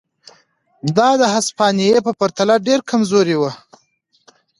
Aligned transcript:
دا 0.97 1.09
د 1.21 1.23
هسپانیې 1.35 1.97
په 2.05 2.11
پرتله 2.19 2.55
ډېره 2.67 2.87
کمزورې 2.89 3.35
وه. 3.41 3.51